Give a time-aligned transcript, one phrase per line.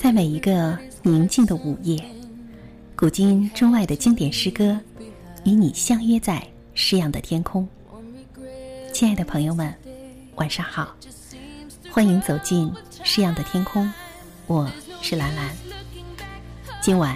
[0.00, 2.02] 在每一个宁静的午夜，
[2.96, 4.80] 古今中外的经典诗歌，
[5.44, 6.42] 与你相约在
[6.72, 7.68] 诗样的天空。
[8.94, 9.74] 亲爱的朋友们，
[10.36, 10.96] 晚上好，
[11.90, 12.72] 欢迎走进
[13.04, 13.92] 诗样的天空，
[14.46, 14.66] 我
[15.02, 15.54] 是兰兰。
[16.80, 17.14] 今晚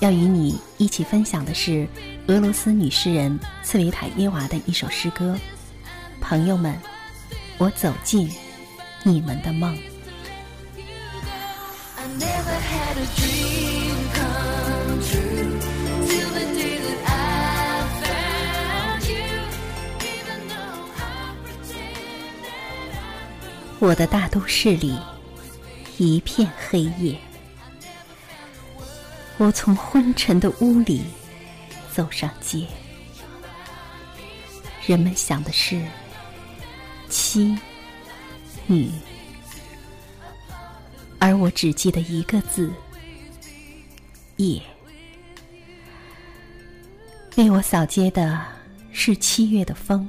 [0.00, 1.88] 要与你一起分享的是
[2.26, 5.34] 俄罗斯女诗人茨维塔耶娃的一首诗歌。
[6.20, 6.78] 朋友们，
[7.56, 8.30] 我走进
[9.04, 9.74] 你们的梦。
[23.78, 24.98] 我的大都市里
[25.98, 27.16] 一片黑夜，
[29.36, 31.04] 我从昏沉的屋里
[31.92, 32.66] 走上街，
[34.86, 35.80] 人们想的是
[37.08, 37.56] 妻
[38.66, 38.90] 女。
[41.18, 42.72] 而我只记得一个字：
[44.36, 44.60] 夜。
[47.36, 48.42] 为我扫街的
[48.92, 50.08] 是七月的风。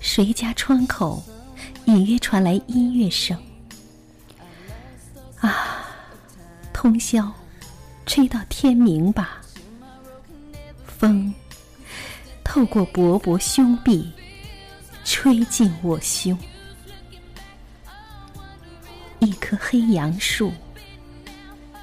[0.00, 1.22] 谁家窗口
[1.86, 3.40] 隐约传来音乐声？
[5.38, 5.86] 啊，
[6.72, 7.32] 通宵，
[8.06, 9.40] 吹到天明吧。
[10.86, 11.32] 风
[12.42, 14.10] 透过薄薄胸壁，
[15.04, 16.36] 吹进我胸。
[19.56, 20.52] 黑杨树，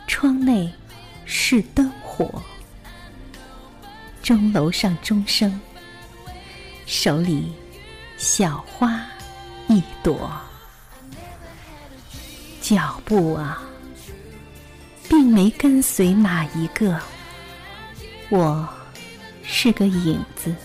[0.08, 0.72] 窗内
[1.26, 2.42] 是灯火。
[4.22, 5.60] 钟楼上钟声，
[6.86, 7.52] 手里
[8.18, 9.04] 小花
[9.68, 10.32] 一朵。
[12.62, 13.62] 脚步啊，
[15.10, 17.00] 并没跟随哪一个。
[18.30, 18.70] 我
[19.44, 20.56] 是个影子，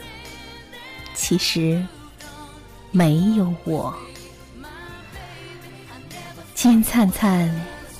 [1.14, 1.84] 其实
[2.92, 3.92] 没有我。
[6.68, 7.48] 金灿灿、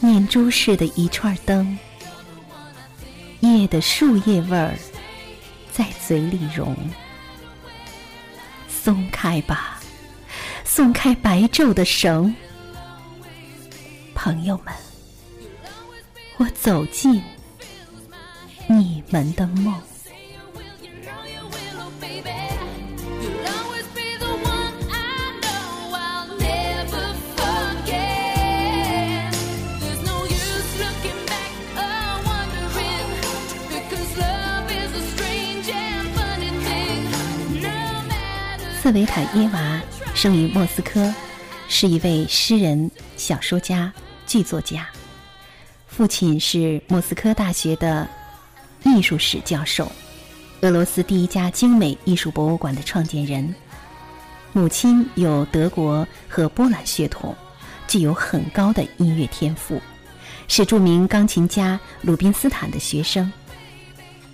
[0.01, 1.79] 念珠似的一串灯，
[3.39, 4.77] 夜的树叶味儿
[5.71, 6.77] 在嘴里融。
[8.69, 9.81] 松开吧，
[10.65, 12.35] 松开白昼的绳，
[14.17, 14.75] 朋友们，
[16.39, 17.23] 我走进
[18.69, 19.81] 你们的梦。
[38.87, 39.83] 茨维塔耶娃
[40.15, 41.13] 生于莫斯科，
[41.67, 43.93] 是一位诗人、小说家、
[44.29, 44.87] 剧作家。
[45.89, 48.09] 父亲是莫斯科大学的
[48.85, 49.91] 艺术史教授，
[50.61, 53.53] 俄罗斯第一家精美艺术博物馆的创建人。
[54.53, 57.35] 母亲有德国和波兰血统，
[57.89, 59.83] 具有很高的音乐天赋，
[60.47, 63.33] 是著名钢琴家鲁宾斯坦的学生。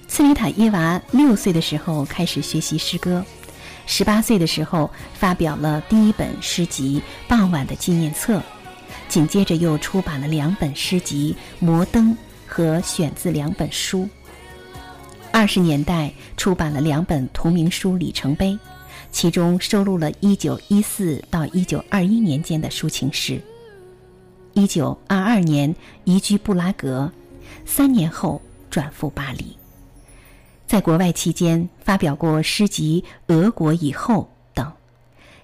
[0.08, 3.24] 茨维塔耶娃六岁的时候开始学习诗歌。
[3.94, 8.38] 十八岁的时候，发表了第一本诗集《傍晚的纪念册》，
[9.06, 12.10] 紧接着又出版了两本诗集《摩登》
[12.46, 14.08] 和选自两本书。
[15.30, 18.52] 二十年代出版了两本同名书《里程碑》，
[19.10, 23.38] 其中收录了一九一四到一九二一年间的抒情诗。
[24.54, 27.12] 一九二二年移居布拉格，
[27.66, 29.54] 三年后转赴巴黎。
[30.72, 34.72] 在国外期间，发表过诗集《俄国以后》等。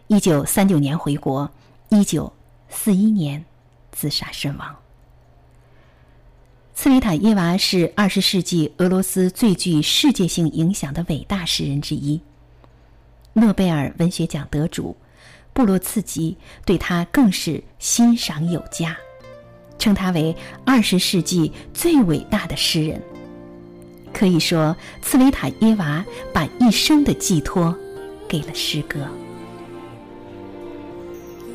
[0.06, 1.50] 一九三九年回国，
[1.90, 2.32] 一九
[2.70, 3.44] 四一年
[3.92, 4.74] 自杀身亡。
[6.74, 12.18] 茨维塔耶娃是二十世纪俄罗斯最具世界性影响的伟大诗人之一。
[13.34, 14.96] 诺贝尔文学奖得主
[15.52, 16.34] 布洛茨基
[16.64, 18.96] 对他更是欣赏有加，
[19.78, 20.34] 称他为
[20.64, 22.98] 二十世纪最伟大的诗人。
[24.12, 27.75] 可以说，茨维塔耶娃把一生的寄托
[28.28, 29.06] 给了诗歌。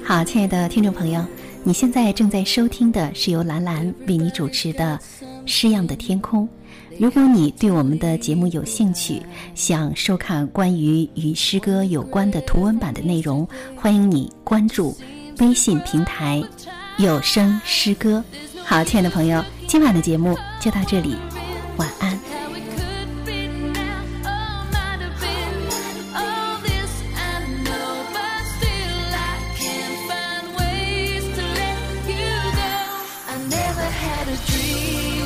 [0.04, 1.24] 好，亲爱的听众朋友，
[1.64, 5.00] 你现在正在收听的是由兰兰为你主持的
[5.46, 6.48] 《诗样的天空》。
[7.00, 9.22] 如果你对我们的节目有兴趣，
[9.56, 14.96] 想收看关于与诗歌有关的图文版的内容，欢迎你关注
[15.40, 16.44] 微信平台
[17.00, 18.24] “有声诗歌”。
[18.64, 21.16] 好，亲爱的朋友，今晚的节目就到这里，
[21.78, 22.13] 晚安。
[34.38, 35.23] dream.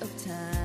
[0.00, 0.59] Of time.